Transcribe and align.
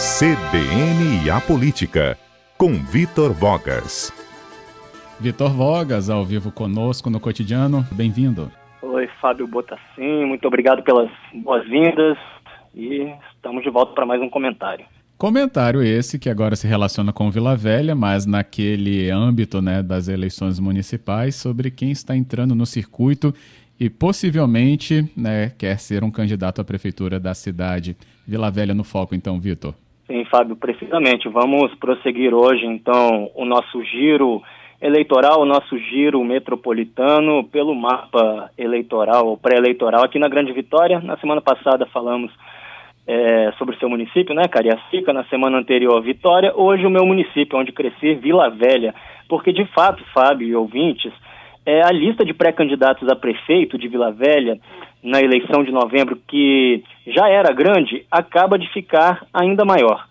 CBN 0.00 1.26
e 1.26 1.30
a 1.30 1.42
Política, 1.42 2.16
com 2.56 2.72
Vitor 2.72 3.34
Vogas. 3.34 4.10
Vitor 5.20 5.50
Vogas, 5.50 6.08
ao 6.08 6.24
vivo 6.24 6.50
conosco 6.50 7.10
no 7.10 7.20
cotidiano. 7.20 7.86
Bem-vindo. 7.92 8.50
Oi, 8.80 9.06
Fábio 9.20 9.46
Botassin, 9.46 10.24
muito 10.24 10.48
obrigado 10.48 10.82
pelas 10.82 11.10
boas-vindas 11.34 12.16
e 12.74 13.12
estamos 13.34 13.62
de 13.62 13.68
volta 13.68 13.92
para 13.92 14.06
mais 14.06 14.22
um 14.22 14.30
comentário. 14.30 14.86
Comentário 15.18 15.82
esse 15.82 16.18
que 16.18 16.30
agora 16.30 16.56
se 16.56 16.66
relaciona 16.66 17.12
com 17.12 17.30
Vila 17.30 17.54
Velha, 17.54 17.94
mas 17.94 18.24
naquele 18.24 19.10
âmbito 19.10 19.60
né, 19.60 19.82
das 19.82 20.08
eleições 20.08 20.58
municipais, 20.58 21.34
sobre 21.34 21.70
quem 21.70 21.90
está 21.90 22.16
entrando 22.16 22.54
no 22.54 22.64
circuito 22.64 23.34
e 23.78 23.90
possivelmente 23.90 25.12
né, 25.14 25.52
quer 25.58 25.78
ser 25.78 26.02
um 26.02 26.10
candidato 26.10 26.58
à 26.58 26.64
prefeitura 26.64 27.20
da 27.20 27.34
cidade. 27.34 27.94
Vila 28.26 28.50
Velha 28.50 28.72
no 28.72 28.82
foco, 28.82 29.14
então, 29.14 29.38
Vitor. 29.38 29.74
Sim, 30.10 30.24
Fábio, 30.24 30.56
precisamente. 30.56 31.28
Vamos 31.28 31.72
prosseguir 31.76 32.34
hoje, 32.34 32.66
então, 32.66 33.30
o 33.32 33.44
nosso 33.44 33.80
giro 33.84 34.42
eleitoral, 34.82 35.40
o 35.40 35.44
nosso 35.44 35.78
giro 35.78 36.24
metropolitano 36.24 37.44
pelo 37.44 37.76
mapa 37.76 38.50
eleitoral 38.58 39.28
ou 39.28 39.36
pré-eleitoral 39.36 40.02
aqui 40.02 40.18
na 40.18 40.26
Grande 40.26 40.52
Vitória. 40.52 40.98
Na 40.98 41.16
semana 41.18 41.40
passada 41.40 41.86
falamos 41.86 42.32
é, 43.06 43.52
sobre 43.56 43.76
o 43.76 43.78
seu 43.78 43.88
município, 43.88 44.34
né, 44.34 44.48
Cariacica, 44.50 45.12
na 45.12 45.22
semana 45.26 45.58
anterior 45.58 46.02
Vitória, 46.02 46.52
hoje 46.56 46.84
o 46.84 46.90
meu 46.90 47.06
município, 47.06 47.56
onde 47.56 47.70
cresci, 47.70 48.14
Vila 48.14 48.50
Velha, 48.50 48.92
porque 49.28 49.52
de 49.52 49.64
fato, 49.66 50.02
Fábio 50.12 50.48
e 50.48 50.56
ouvintes, 50.56 51.12
é, 51.64 51.82
a 51.86 51.92
lista 51.92 52.24
de 52.24 52.34
pré-candidatos 52.34 53.08
a 53.08 53.16
prefeito 53.16 53.78
de 53.78 53.88
Vila 53.88 54.10
Velha 54.10 54.58
na 55.02 55.20
eleição 55.20 55.62
de 55.64 55.70
novembro, 55.70 56.18
que 56.28 56.82
já 57.06 57.28
era 57.28 57.52
grande, 57.52 58.04
acaba 58.10 58.58
de 58.58 58.70
ficar 58.72 59.24
ainda 59.32 59.64
maior. 59.64 60.06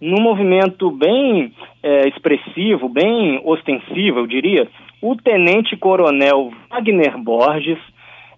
Num 0.00 0.20
movimento 0.20 0.90
bem 0.90 1.52
é, 1.82 2.08
expressivo, 2.08 2.88
bem 2.88 3.40
ostensivo, 3.44 4.18
eu 4.18 4.26
diria, 4.26 4.68
o 5.00 5.16
tenente-coronel 5.16 6.50
Wagner 6.70 7.16
Borges, 7.18 7.78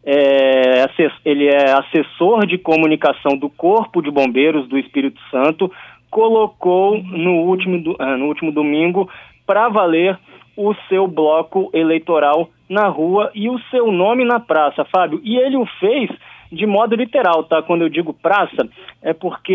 é, 0.04 0.84
ele 1.24 1.48
é 1.48 1.72
assessor 1.72 2.46
de 2.46 2.58
comunicação 2.58 3.36
do 3.36 3.48
Corpo 3.50 4.00
de 4.00 4.10
Bombeiros 4.10 4.68
do 4.68 4.78
Espírito 4.78 5.20
Santo, 5.30 5.70
colocou 6.10 7.02
no 7.02 7.42
último, 7.42 7.96
ah, 7.98 8.16
no 8.16 8.26
último 8.26 8.52
domingo 8.52 9.08
para 9.46 9.68
valer 9.68 10.18
o 10.58 10.74
seu 10.88 11.06
bloco 11.06 11.70
eleitoral 11.72 12.50
na 12.68 12.88
rua 12.88 13.30
e 13.32 13.48
o 13.48 13.60
seu 13.70 13.92
nome 13.92 14.24
na 14.24 14.40
praça, 14.40 14.84
Fábio. 14.84 15.20
E 15.22 15.36
ele 15.36 15.56
o 15.56 15.64
fez 15.78 16.10
de 16.50 16.66
modo 16.66 16.96
literal, 16.96 17.44
tá? 17.44 17.62
Quando 17.62 17.82
eu 17.82 17.88
digo 17.88 18.12
praça, 18.12 18.68
é 19.00 19.12
porque 19.12 19.54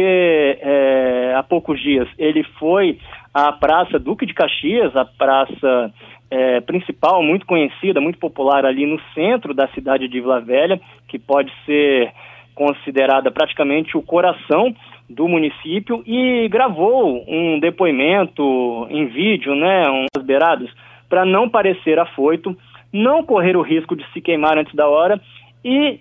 é, 0.61 1.33
há 1.35 1.43
poucos 1.43 1.81
dias 1.81 2.07
ele 2.17 2.43
foi 2.57 2.99
à 3.33 3.51
Praça 3.51 3.99
Duque 3.99 4.25
de 4.25 4.33
Caxias, 4.33 4.95
a 4.95 5.03
praça 5.03 5.93
é, 6.31 6.61
principal, 6.61 7.21
muito 7.21 7.45
conhecida, 7.45 7.99
muito 7.99 8.17
popular 8.17 8.65
ali 8.65 8.85
no 8.85 9.01
centro 9.13 9.53
da 9.53 9.67
cidade 9.69 10.07
de 10.07 10.21
Vila 10.21 10.39
Velha, 10.39 10.79
que 11.09 11.19
pode 11.19 11.51
ser 11.65 12.13
considerada 12.55 13.29
praticamente 13.29 13.97
o 13.97 14.01
coração 14.01 14.73
do 15.09 15.27
município 15.27 16.01
e 16.05 16.47
gravou 16.47 17.25
um 17.27 17.59
depoimento 17.59 18.87
em 18.89 19.07
vídeo, 19.07 19.53
né, 19.53 19.83
umas 19.89 20.25
beiradas, 20.25 20.69
para 21.13 21.25
não 21.25 21.47
parecer 21.47 21.99
afoito, 21.99 22.57
não 22.91 23.23
correr 23.23 23.55
o 23.55 23.61
risco 23.61 23.95
de 23.95 24.03
se 24.11 24.19
queimar 24.19 24.57
antes 24.57 24.73
da 24.73 24.87
hora 24.87 25.21
e 25.63 25.99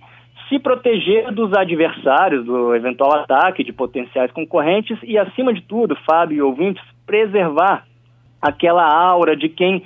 se 0.48 0.58
proteger 0.58 1.30
dos 1.32 1.52
adversários, 1.52 2.46
do 2.46 2.74
eventual 2.74 3.20
ataque 3.20 3.62
de 3.62 3.74
potenciais 3.74 4.32
concorrentes 4.32 4.98
e, 5.02 5.18
acima 5.18 5.52
de 5.52 5.60
tudo, 5.60 5.94
Fábio 6.06 6.38
e 6.38 6.40
ouvintes, 6.40 6.82
preservar 7.04 7.84
aquela 8.40 8.90
aura 8.90 9.36
de 9.36 9.50
quem 9.50 9.82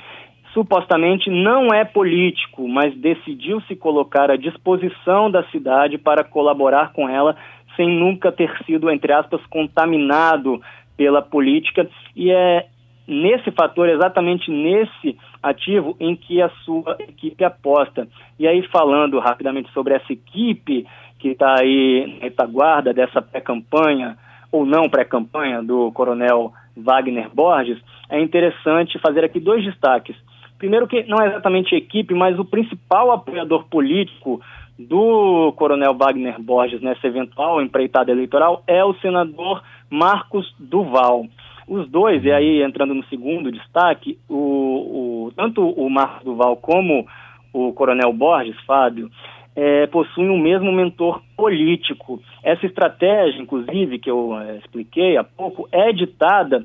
supostamente 0.54 1.28
não 1.28 1.74
é 1.74 1.84
político, 1.84 2.68
mas 2.68 2.96
decidiu 2.96 3.60
se 3.62 3.74
colocar 3.74 4.30
à 4.30 4.36
disposição 4.36 5.28
da 5.28 5.42
cidade 5.50 5.98
para 5.98 6.22
colaborar 6.22 6.92
com 6.92 7.08
ela 7.08 7.34
sem 7.74 7.88
nunca 7.88 8.30
ter 8.30 8.56
sido, 8.64 8.88
entre 8.88 9.12
aspas, 9.12 9.44
contaminado 9.46 10.62
pela 10.96 11.20
política. 11.20 11.88
E 12.14 12.30
é 12.30 12.66
nesse 13.06 13.50
fator, 13.50 13.88
exatamente 13.88 14.50
nesse 14.50 15.16
ativo, 15.42 15.96
em 16.00 16.16
que 16.16 16.42
a 16.42 16.48
sua 16.64 16.96
equipe 17.00 17.44
aposta. 17.44 18.08
E 18.38 18.46
aí, 18.46 18.66
falando 18.68 19.18
rapidamente 19.18 19.70
sobre 19.72 19.94
essa 19.94 20.12
equipe 20.12 20.86
que 21.18 21.28
está 21.28 21.60
aí 21.60 22.14
na 22.18 22.24
retaguarda 22.24 22.92
dessa 22.92 23.22
pré-campanha, 23.22 24.16
ou 24.50 24.64
não 24.64 24.88
pré-campanha, 24.88 25.62
do 25.62 25.90
coronel 25.92 26.52
Wagner 26.76 27.30
Borges, 27.32 27.78
é 28.08 28.20
interessante 28.20 28.98
fazer 28.98 29.24
aqui 29.24 29.40
dois 29.40 29.64
destaques. 29.64 30.16
Primeiro 30.58 30.86
que 30.86 31.02
não 31.04 31.22
é 31.22 31.28
exatamente 31.28 31.74
equipe, 31.74 32.14
mas 32.14 32.38
o 32.38 32.44
principal 32.44 33.12
apoiador 33.12 33.64
político 33.68 34.40
do 34.78 35.52
Coronel 35.56 35.94
Wagner 35.94 36.40
Borges 36.40 36.80
nessa 36.80 37.06
eventual 37.06 37.62
empreitada 37.62 38.10
eleitoral 38.10 38.62
é 38.66 38.84
o 38.84 38.94
senador 38.94 39.62
Marcos 39.90 40.54
Duval. 40.58 41.26
Os 41.66 41.88
dois, 41.90 42.24
e 42.24 42.30
aí 42.30 42.62
entrando 42.62 42.94
no 42.94 43.04
segundo 43.06 43.50
destaque, 43.50 44.18
o, 44.28 45.26
o 45.26 45.32
tanto 45.34 45.68
o 45.68 45.90
Marcos 45.90 46.24
Duval 46.24 46.56
como 46.56 47.06
o 47.52 47.72
Coronel 47.72 48.12
Borges, 48.12 48.56
Fábio, 48.64 49.10
é, 49.56 49.86
possuem 49.86 50.28
o 50.28 50.38
mesmo 50.38 50.70
mentor 50.70 51.22
político. 51.36 52.20
Essa 52.44 52.66
estratégia, 52.66 53.40
inclusive, 53.40 53.98
que 53.98 54.10
eu 54.10 54.38
é, 54.38 54.58
expliquei 54.58 55.16
há 55.16 55.24
pouco, 55.24 55.68
é 55.72 55.90
ditada 55.92 56.64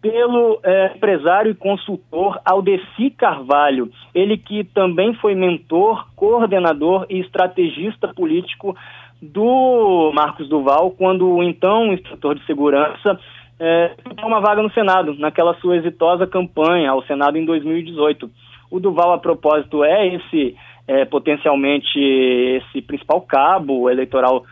pelo 0.00 0.58
é, 0.62 0.92
empresário 0.96 1.50
e 1.50 1.54
consultor 1.54 2.40
Aldeci 2.44 3.10
Carvalho, 3.10 3.90
ele 4.14 4.38
que 4.38 4.64
também 4.64 5.12
foi 5.14 5.34
mentor, 5.34 6.06
coordenador 6.16 7.04
e 7.10 7.20
estrategista 7.20 8.08
político 8.08 8.74
do 9.20 10.10
Marcos 10.14 10.48
Duval, 10.48 10.92
quando 10.92 11.28
o 11.28 11.42
então 11.42 11.92
instrutor 11.92 12.36
de 12.36 12.46
segurança 12.46 13.20
é, 13.60 13.94
uma 14.24 14.40
vaga 14.40 14.62
no 14.62 14.72
Senado, 14.72 15.14
naquela 15.18 15.54
sua 15.56 15.76
exitosa 15.76 16.26
campanha 16.26 16.90
ao 16.90 17.02
Senado 17.04 17.36
em 17.36 17.44
2018. 17.44 18.30
O 18.70 18.80
Duval, 18.80 19.12
a 19.12 19.18
propósito, 19.18 19.84
é 19.84 20.14
esse 20.14 20.56
é, 20.88 21.04
potencialmente 21.04 21.98
esse 21.98 22.82
principal 22.82 23.20
cabo 23.20 23.90
eleitoral 23.90 24.44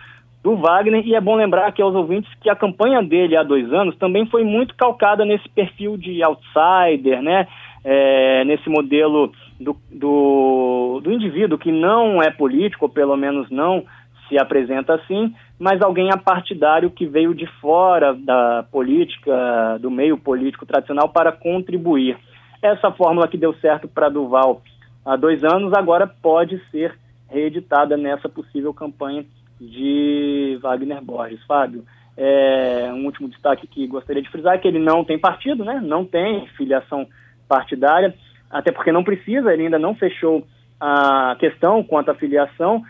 do 0.42 0.56
Wagner, 0.56 1.04
e 1.04 1.14
é 1.14 1.20
bom 1.20 1.34
lembrar 1.34 1.66
aqui 1.66 1.82
aos 1.82 1.94
ouvintes 1.94 2.32
que 2.40 2.48
a 2.48 2.54
campanha 2.54 3.02
dele 3.02 3.36
há 3.36 3.42
dois 3.42 3.72
anos 3.72 3.96
também 3.96 4.24
foi 4.26 4.44
muito 4.44 4.74
calcada 4.76 5.24
nesse 5.24 5.48
perfil 5.48 5.96
de 5.96 6.22
outsider, 6.22 7.22
né? 7.22 7.48
É, 7.84 8.44
nesse 8.44 8.68
modelo 8.68 9.32
do, 9.58 9.76
do, 9.90 11.00
do 11.02 11.12
indivíduo 11.12 11.58
que 11.58 11.72
não 11.72 12.22
é 12.22 12.30
político, 12.30 12.84
ou 12.84 12.90
pelo 12.90 13.16
menos 13.16 13.50
não 13.50 13.84
se 14.28 14.38
apresenta 14.38 14.94
assim, 14.94 15.34
mas 15.58 15.80
alguém 15.80 16.10
apartidário 16.10 16.90
que 16.90 17.06
veio 17.06 17.34
de 17.34 17.46
fora 17.60 18.14
da 18.14 18.64
política, 18.70 19.78
do 19.80 19.90
meio 19.90 20.18
político 20.18 20.66
tradicional, 20.66 21.08
para 21.08 21.32
contribuir. 21.32 22.16
Essa 22.62 22.90
fórmula 22.90 23.28
que 23.28 23.38
deu 23.38 23.54
certo 23.54 23.88
para 23.88 24.08
Duval 24.08 24.62
há 25.04 25.16
dois 25.16 25.42
anos, 25.42 25.72
agora 25.72 26.06
pode 26.06 26.60
ser 26.70 26.94
reeditada 27.30 27.96
nessa 27.96 28.28
possível 28.28 28.72
campanha 28.74 29.24
de 29.60 30.58
Wagner 30.60 31.02
Borges. 31.02 31.42
Fábio, 31.46 31.84
é, 32.16 32.90
um 32.92 33.04
último 33.06 33.28
destaque 33.28 33.66
que 33.66 33.86
gostaria 33.86 34.22
de 34.22 34.30
frisar 34.30 34.54
é 34.54 34.58
que 34.58 34.68
ele 34.68 34.78
não 34.78 35.04
tem 35.04 35.18
partido, 35.18 35.64
né? 35.64 35.80
não 35.82 36.04
tem 36.04 36.46
filiação 36.56 37.06
partidária, 37.48 38.14
até 38.50 38.72
porque 38.72 38.92
não 38.92 39.04
precisa, 39.04 39.52
ele 39.52 39.64
ainda 39.64 39.78
não 39.78 39.94
fechou 39.94 40.46
a 40.80 41.36
questão 41.38 41.82
quanto 41.82 42.10
à 42.10 42.14
filiação, 42.14 42.82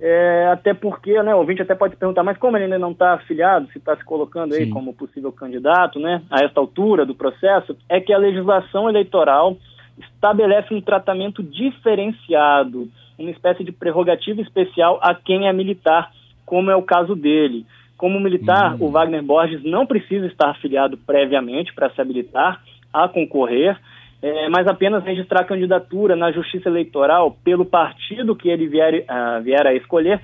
é, 0.00 0.48
até 0.52 0.74
porque, 0.74 1.22
né, 1.22 1.34
o 1.34 1.38
ouvinte 1.38 1.62
até 1.62 1.74
pode 1.74 1.96
perguntar, 1.96 2.22
mas 2.22 2.36
como 2.38 2.56
ele 2.56 2.64
ainda 2.64 2.78
não 2.78 2.92
está 2.92 3.14
afiliado, 3.14 3.68
se 3.72 3.78
está 3.78 3.96
se 3.96 4.04
colocando 4.04 4.54
aí 4.54 4.64
Sim. 4.64 4.70
como 4.70 4.94
possível 4.94 5.32
candidato, 5.32 5.98
né, 5.98 6.22
a 6.30 6.44
esta 6.44 6.60
altura 6.60 7.06
do 7.06 7.14
processo, 7.14 7.76
é 7.88 8.00
que 8.00 8.12
a 8.12 8.18
legislação 8.18 8.88
eleitoral 8.88 9.56
estabelece 9.98 10.74
um 10.74 10.80
tratamento 10.80 11.42
diferenciado 11.42 12.88
uma 13.18 13.30
espécie 13.30 13.64
de 13.64 13.72
prerrogativa 13.72 14.40
especial 14.40 14.98
a 15.02 15.14
quem 15.14 15.48
é 15.48 15.52
militar, 15.52 16.12
como 16.44 16.70
é 16.70 16.76
o 16.76 16.82
caso 16.82 17.14
dele. 17.14 17.64
Como 17.96 18.20
militar, 18.20 18.74
uhum. 18.74 18.86
o 18.86 18.90
Wagner 18.90 19.22
Borges 19.22 19.64
não 19.64 19.86
precisa 19.86 20.26
estar 20.26 20.50
afiliado 20.50 20.98
previamente 20.98 21.72
para 21.74 21.90
se 21.90 22.00
habilitar 22.00 22.62
a 22.92 23.08
concorrer, 23.08 23.78
é, 24.22 24.48
mas 24.48 24.66
apenas 24.66 25.04
registrar 25.04 25.44
candidatura 25.44 26.16
na 26.16 26.32
Justiça 26.32 26.68
Eleitoral 26.68 27.36
pelo 27.44 27.64
partido 27.64 28.34
que 28.34 28.48
ele 28.48 28.66
vier, 28.66 29.04
uh, 29.04 29.42
vier 29.42 29.66
a 29.66 29.74
escolher, 29.74 30.20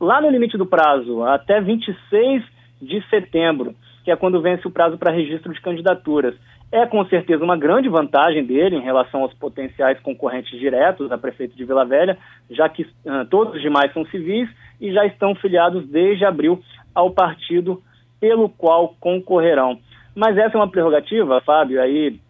lá 0.00 0.20
no 0.20 0.30
limite 0.30 0.58
do 0.58 0.66
prazo, 0.66 1.22
até 1.24 1.60
26 1.60 2.42
de 2.80 3.08
setembro, 3.08 3.74
que 4.04 4.10
é 4.10 4.16
quando 4.16 4.40
vence 4.40 4.66
o 4.66 4.70
prazo 4.70 4.98
para 4.98 5.12
registro 5.12 5.52
de 5.52 5.60
candidaturas. 5.60 6.34
É 6.72 6.86
com 6.86 7.04
certeza 7.06 7.42
uma 7.42 7.56
grande 7.56 7.88
vantagem 7.88 8.44
dele 8.44 8.76
em 8.76 8.82
relação 8.82 9.22
aos 9.22 9.34
potenciais 9.34 9.98
concorrentes 10.00 10.58
diretos 10.58 11.10
a 11.10 11.18
prefeito 11.18 11.56
de 11.56 11.64
Vila 11.64 11.84
Velha, 11.84 12.16
já 12.50 12.68
que 12.68 12.82
uh, 12.82 13.24
todos 13.28 13.54
os 13.54 13.62
demais 13.62 13.92
são 13.92 14.04
civis 14.06 14.48
e 14.80 14.92
já 14.92 15.04
estão 15.06 15.34
filiados 15.34 15.86
desde 15.88 16.24
abril 16.24 16.60
ao 16.94 17.10
partido 17.10 17.82
pelo 18.20 18.48
qual 18.48 18.94
concorrerão. 19.00 19.78
Mas 20.14 20.36
essa 20.36 20.56
é 20.56 20.60
uma 20.60 20.70
prerrogativa, 20.70 21.40
Fábio, 21.40 21.80
aí 21.80 22.20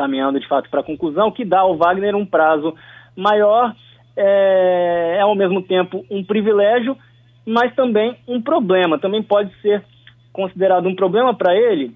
caminhando 0.00 0.40
de 0.40 0.48
fato 0.48 0.70
para 0.70 0.80
a 0.80 0.84
conclusão, 0.84 1.30
que 1.30 1.44
dá 1.44 1.60
ao 1.60 1.76
Wagner 1.76 2.16
um 2.16 2.24
prazo 2.24 2.74
maior, 3.14 3.76
é, 4.16 5.16
é 5.18 5.20
ao 5.20 5.34
mesmo 5.34 5.60
tempo 5.60 6.06
um 6.10 6.24
privilégio, 6.24 6.96
mas 7.44 7.74
também 7.74 8.16
um 8.26 8.40
problema. 8.40 8.98
Também 8.98 9.22
pode 9.22 9.52
ser 9.60 9.84
considerado 10.32 10.88
um 10.88 10.94
problema 10.94 11.34
para 11.34 11.54
ele, 11.54 11.94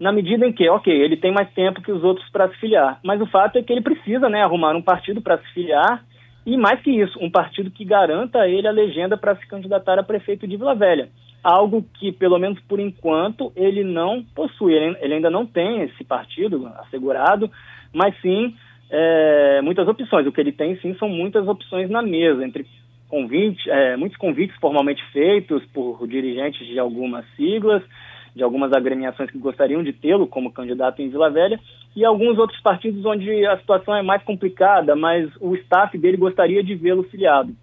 na 0.00 0.10
medida 0.10 0.44
em 0.44 0.52
que, 0.52 0.68
ok, 0.68 0.92
ele 0.92 1.16
tem 1.16 1.32
mais 1.32 1.48
tempo 1.52 1.80
que 1.80 1.92
os 1.92 2.02
outros 2.02 2.28
para 2.30 2.48
se 2.48 2.56
filiar, 2.56 2.98
mas 3.04 3.20
o 3.20 3.26
fato 3.26 3.58
é 3.58 3.62
que 3.62 3.72
ele 3.72 3.80
precisa 3.80 4.28
né, 4.28 4.42
arrumar 4.42 4.74
um 4.74 4.82
partido 4.82 5.22
para 5.22 5.38
se 5.38 5.46
filiar 5.54 6.02
e, 6.44 6.56
mais 6.56 6.80
que 6.80 6.90
isso, 6.90 7.16
um 7.22 7.30
partido 7.30 7.70
que 7.70 7.84
garanta 7.84 8.40
a 8.40 8.48
ele 8.48 8.66
a 8.66 8.72
legenda 8.72 9.16
para 9.16 9.36
se 9.36 9.46
candidatar 9.46 10.00
a 10.00 10.02
prefeito 10.02 10.48
de 10.48 10.56
Vila 10.56 10.74
Velha. 10.74 11.08
Algo 11.48 11.84
que, 11.94 12.10
pelo 12.10 12.40
menos 12.40 12.58
por 12.68 12.80
enquanto, 12.80 13.52
ele 13.54 13.84
não 13.84 14.24
possui. 14.34 14.74
Ele, 14.74 14.96
ele 15.00 15.14
ainda 15.14 15.30
não 15.30 15.46
tem 15.46 15.82
esse 15.82 16.02
partido 16.02 16.66
assegurado, 16.78 17.48
mas 17.92 18.20
sim 18.20 18.52
é, 18.90 19.60
muitas 19.62 19.86
opções. 19.86 20.26
O 20.26 20.32
que 20.32 20.40
ele 20.40 20.50
tem, 20.50 20.76
sim, 20.80 20.92
são 20.98 21.08
muitas 21.08 21.46
opções 21.46 21.88
na 21.88 22.02
mesa, 22.02 22.44
entre 22.44 22.66
convite, 23.08 23.70
é, 23.70 23.96
muitos 23.96 24.18
convites 24.18 24.56
formalmente 24.56 25.00
feitos 25.12 25.64
por 25.66 26.04
dirigentes 26.08 26.66
de 26.66 26.80
algumas 26.80 27.24
siglas, 27.36 27.80
de 28.34 28.42
algumas 28.42 28.72
agremiações 28.72 29.30
que 29.30 29.38
gostariam 29.38 29.84
de 29.84 29.92
tê-lo 29.92 30.26
como 30.26 30.52
candidato 30.52 31.00
em 31.00 31.08
Vila 31.08 31.30
Velha, 31.30 31.60
e 31.94 32.04
alguns 32.04 32.36
outros 32.38 32.60
partidos 32.60 33.04
onde 33.04 33.46
a 33.46 33.56
situação 33.58 33.94
é 33.94 34.02
mais 34.02 34.20
complicada, 34.24 34.96
mas 34.96 35.30
o 35.40 35.54
staff 35.54 35.96
dele 35.96 36.16
gostaria 36.16 36.60
de 36.64 36.74
vê-lo 36.74 37.04
filiado. 37.04 37.54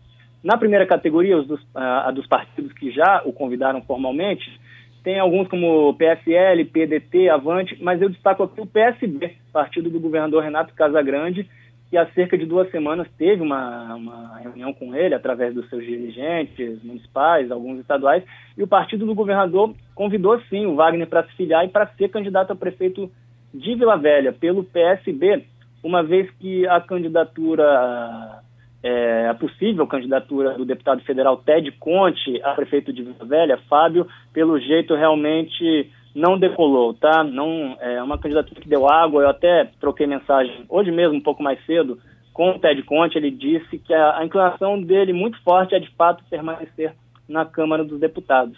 Na 0.43 0.57
primeira 0.57 0.85
categoria, 0.85 1.37
os 1.37 1.47
dos, 1.47 1.61
a, 1.73 2.09
a 2.09 2.11
dos 2.11 2.27
partidos 2.27 2.73
que 2.73 2.91
já 2.91 3.21
o 3.25 3.31
convidaram 3.31 3.81
formalmente, 3.81 4.59
tem 5.03 5.19
alguns 5.19 5.47
como 5.47 5.93
PSL, 5.95 6.65
PDT, 6.65 7.29
Avante, 7.29 7.77
mas 7.81 8.01
eu 8.01 8.09
destaco 8.09 8.43
aqui 8.43 8.61
o 8.61 8.65
PSB, 8.65 9.35
partido 9.51 9.89
do 9.89 9.99
governador 9.99 10.43
Renato 10.43 10.73
Casagrande, 10.73 11.47
que 11.89 11.97
há 11.97 12.07
cerca 12.07 12.35
de 12.35 12.45
duas 12.45 12.71
semanas 12.71 13.07
teve 13.19 13.41
uma, 13.41 13.93
uma 13.93 14.37
reunião 14.39 14.73
com 14.73 14.95
ele, 14.95 15.13
através 15.13 15.53
dos 15.53 15.69
seus 15.69 15.85
dirigentes 15.85 16.81
municipais, 16.83 17.51
alguns 17.51 17.79
estaduais, 17.79 18.23
e 18.57 18.63
o 18.63 18.67
partido 18.67 19.05
do 19.05 19.13
governador 19.13 19.75
convidou 19.93 20.41
sim 20.49 20.65
o 20.65 20.73
Wagner 20.73 21.07
para 21.07 21.23
se 21.23 21.35
filiar 21.35 21.63
e 21.65 21.69
para 21.69 21.85
ser 21.85 22.09
candidato 22.09 22.51
a 22.51 22.55
prefeito 22.55 23.11
de 23.53 23.75
Vila 23.75 23.95
Velha 23.95 24.33
pelo 24.33 24.63
PSB, 24.63 25.45
uma 25.83 26.01
vez 26.01 26.31
que 26.39 26.65
a 26.67 26.81
candidatura, 26.81 28.41
é, 28.83 29.29
a 29.29 29.33
possível 29.33 29.87
candidatura 29.87 30.57
do 30.57 30.65
deputado 30.65 31.01
federal 31.03 31.37
Ted 31.37 31.71
Conte 31.79 32.41
a 32.43 32.53
prefeito 32.53 32.91
de 32.91 33.01
Vila 33.01 33.25
Velha, 33.25 33.57
Fábio, 33.69 34.05
pelo 34.33 34.59
jeito 34.59 34.93
realmente 34.93 35.89
não 36.13 36.37
decolou, 36.37 36.93
tá? 36.93 37.23
Não 37.23 37.77
é 37.79 38.03
uma 38.03 38.19
candidatura 38.19 38.59
que 38.59 38.67
deu 38.67 38.87
água. 38.87 39.23
Eu 39.23 39.29
até 39.29 39.71
troquei 39.79 40.05
mensagem 40.05 40.65
hoje 40.67 40.91
mesmo, 40.91 41.15
um 41.15 41.21
pouco 41.21 41.41
mais 41.41 41.63
cedo, 41.65 41.97
com 42.33 42.51
o 42.51 42.59
Ted 42.59 42.83
Conte. 42.83 43.17
Ele 43.17 43.31
disse 43.31 43.79
que 43.79 43.93
a, 43.93 44.17
a 44.17 44.25
inclinação 44.25 44.79
dele 44.81 45.13
muito 45.13 45.41
forte 45.41 45.73
é 45.73 45.79
de 45.79 45.89
fato 45.91 46.23
permanecer 46.29 46.93
na 47.27 47.45
Câmara 47.45 47.83
dos 47.83 47.99
Deputados. 47.99 48.57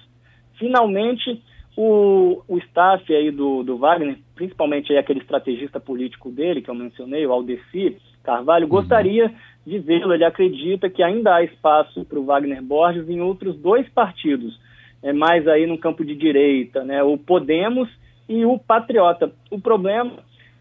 Finalmente, 0.57 1.41
o, 1.77 2.41
o 2.47 2.57
staff 2.57 3.13
aí 3.13 3.31
do, 3.31 3.63
do 3.63 3.77
Wagner, 3.77 4.17
principalmente 4.33 4.91
aí 4.91 4.97
aquele 4.97 5.19
estrategista 5.19 5.79
político 5.79 6.31
dele 6.31 6.61
que 6.61 6.69
eu 6.69 6.75
mencionei, 6.75 7.25
o 7.25 7.31
Aldeci 7.31 7.97
Carvalho, 8.25 8.67
gostaria 8.67 9.31
de 9.65 9.79
vê-lo. 9.79 10.13
Ele 10.13 10.25
acredita 10.25 10.89
que 10.89 11.03
ainda 11.03 11.35
há 11.35 11.43
espaço 11.43 12.03
para 12.05 12.19
o 12.19 12.25
Wagner 12.25 12.61
Borges 12.61 13.07
em 13.07 13.21
outros 13.21 13.55
dois 13.57 13.87
partidos 13.89 14.59
é, 15.03 15.13
mais 15.13 15.47
aí 15.47 15.67
no 15.67 15.77
campo 15.77 16.03
de 16.03 16.15
direita, 16.15 16.83
né? 16.83 17.03
O 17.03 17.17
Podemos 17.17 17.87
e 18.27 18.43
o 18.43 18.57
Patriota. 18.57 19.31
O 19.51 19.61
problema 19.61 20.13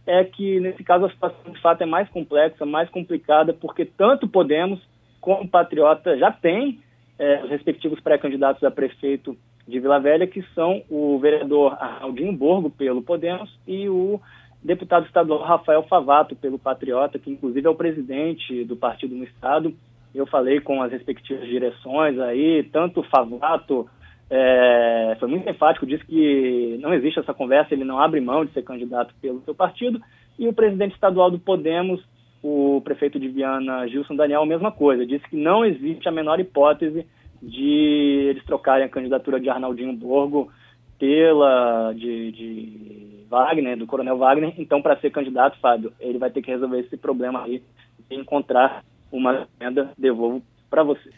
é 0.06 0.22
que, 0.22 0.61
nesse 0.61 0.84
caso, 0.84 1.06
a 1.06 1.11
situação 1.11 1.52
de 1.52 1.61
fato 1.61 1.82
é 1.82 1.87
mais 1.87 2.08
complexa, 2.11 2.66
mais 2.66 2.90
complicada, 2.90 3.55
porque 3.55 3.87
tanto 3.87 4.28
Podemos 4.28 4.78
como 5.19 5.49
Patriota 5.49 6.19
já 6.19 6.31
têm 6.31 6.78
é, 7.19 7.43
os 7.43 7.50
respectivos 7.50 8.00
pré-candidatos 8.00 8.62
a 8.62 8.70
prefeito 8.70 9.34
de 9.66 9.81
Vila 9.81 9.99
Velha, 9.99 10.26
que 10.26 10.43
são 10.55 10.82
o 10.90 11.19
vereador 11.19 11.75
Aldinho 12.00 12.32
Borgo, 12.34 12.69
pelo 12.69 13.02
Podemos, 13.02 13.50
e 13.66 13.88
o 13.88 14.20
deputado 14.64 15.05
estadual 15.05 15.43
Rafael 15.43 15.82
Favato, 15.82 16.34
pelo 16.34 16.58
Patriota, 16.58 17.19
que 17.19 17.31
inclusive 17.31 17.66
é 17.66 17.70
o 17.70 17.75
presidente 17.75 18.64
do 18.64 18.75
partido 18.75 19.14
no 19.14 19.25
estado. 19.25 19.75
Eu 20.14 20.26
falei 20.26 20.61
com 20.61 20.82
as 20.82 20.90
respectivas 20.90 21.46
direções 21.46 22.19
aí, 22.19 22.62
tanto 22.72 23.02
Favato 23.05 23.87
é, 24.31 25.16
foi 25.20 25.28
muito 25.28 25.49
enfático, 25.49 25.87
disse 25.87 26.05
que 26.06 26.78
não 26.81 26.94
existe 26.94 27.20
essa 27.20 27.34
conversa, 27.34 27.75
ele 27.75 27.84
não 27.84 28.00
abre 28.00 28.20
mão 28.20 28.44
de 28.44 28.52
ser 28.52 28.62
candidato 28.62 29.14
pelo 29.20 29.43
seu 29.43 29.55
partido. 29.55 30.00
E 30.38 30.49
o 30.49 30.52
presidente 30.52 30.94
estadual 30.94 31.31
do 31.31 31.38
Podemos, 31.38 32.02
o 32.43 32.81
prefeito 32.82 33.20
de 33.20 33.28
Viana, 33.28 33.87
Gilson 33.87 34.16
Daniel, 34.16 34.43
a 34.43 34.46
mesma 34.46 34.72
coisa, 34.72 35.06
disse 35.06 35.28
que 35.28 35.37
não 35.37 35.64
existe 35.64 36.08
a 36.08 36.12
menor 36.12 36.40
hipótese 36.40 37.06
de 37.43 38.28
eles 38.31 38.44
trocarem 38.44 38.87
a 38.87 38.88
candidatura 38.88 39.38
de 39.38 39.50
Arnaldinho 39.50 39.93
Borgo 39.93 40.50
pela 40.99 41.93
de, 41.93 42.32
de 42.32 43.13
Wagner, 43.29 43.76
do 43.76 43.87
Coronel 43.87 44.19
Wagner. 44.19 44.55
Então, 44.59 44.82
para 44.82 44.97
ser 44.99 45.11
candidato, 45.11 45.59
Fábio, 45.61 45.93
ele 46.00 46.19
vai 46.19 46.31
ter 46.31 46.43
que 46.43 46.50
resolver 46.50 46.81
esse 46.81 46.97
problema 46.97 47.44
aí 47.44 47.62
e 48.11 48.15
encontrar 48.15 48.85
uma 49.11 49.47
venda, 49.59 49.91
devolvo 49.97 50.43
para 50.69 50.82
você. 50.82 51.11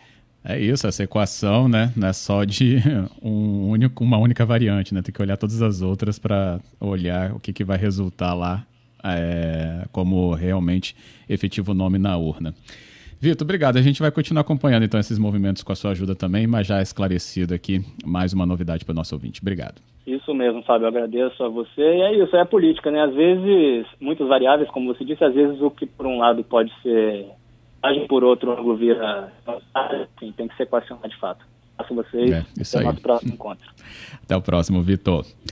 É 0.44 0.58
isso, 0.58 0.86
essa 0.86 1.02
equação, 1.02 1.68
né? 1.68 1.92
Não 1.96 2.06
é 2.06 2.12
só 2.12 2.44
de 2.44 2.76
um 3.20 3.70
único, 3.70 4.04
uma 4.04 4.18
única 4.18 4.44
variante, 4.44 4.94
né? 4.94 5.02
Tem 5.02 5.12
que 5.12 5.20
olhar 5.20 5.36
todas 5.36 5.60
as 5.60 5.82
outras 5.82 6.18
para 6.18 6.60
olhar 6.80 7.32
o 7.32 7.40
que, 7.40 7.52
que 7.52 7.64
vai 7.64 7.76
resultar 7.76 8.32
lá 8.34 8.64
é, 9.02 9.84
como 9.90 10.34
realmente 10.34 10.94
efetivo 11.28 11.74
nome 11.74 11.98
na 11.98 12.16
urna. 12.16 12.54
Vitor, 13.20 13.44
obrigado. 13.44 13.76
A 13.76 13.82
gente 13.82 14.00
vai 14.00 14.10
continuar 14.10 14.42
acompanhando 14.42 14.84
então 14.84 15.00
esses 15.00 15.18
movimentos 15.18 15.62
com 15.62 15.72
a 15.72 15.76
sua 15.76 15.92
ajuda 15.92 16.14
também, 16.14 16.46
mas 16.46 16.66
já 16.66 16.82
esclarecido 16.82 17.54
aqui 17.54 17.80
mais 18.04 18.32
uma 18.32 18.44
novidade 18.44 18.84
para 18.84 18.92
o 18.92 18.96
nosso 18.96 19.14
ouvinte. 19.14 19.40
Obrigado. 19.40 19.80
Isso 20.06 20.32
mesmo, 20.32 20.62
Fábio. 20.62 20.84
Eu 20.84 20.88
agradeço 20.88 21.42
a 21.42 21.48
você. 21.48 21.80
E 21.80 22.00
é 22.00 22.22
isso, 22.22 22.36
é 22.36 22.40
a 22.40 22.46
política, 22.46 22.90
né? 22.90 23.02
Às 23.02 23.14
vezes, 23.14 23.86
muitas 24.00 24.28
variáveis, 24.28 24.70
como 24.70 24.94
você 24.94 25.04
disse, 25.04 25.24
às 25.24 25.34
vezes 25.34 25.60
o 25.60 25.70
que 25.70 25.84
por 25.84 26.06
um 26.06 26.18
lado 26.18 26.44
pode 26.44 26.72
ser 26.82 27.26
agem 27.82 28.06
por 28.06 28.22
outro 28.22 28.52
ângulo 28.52 28.76
vira. 28.76 29.32
Enfim, 30.16 30.32
tem 30.32 30.48
que 30.48 30.56
ser 30.56 30.64
equacionado 30.64 31.08
de 31.08 31.16
fato. 31.16 31.44
Faço 31.76 31.94
vocês. 31.94 32.30
É, 32.30 32.44
isso 32.58 32.76
Até 32.76 32.86
o 32.86 32.88
nosso 32.88 33.02
próximo 33.02 33.34
encontro. 33.34 33.68
Até 34.22 34.36
o 34.36 34.42
próximo, 34.42 34.82
Vitor. 34.82 35.24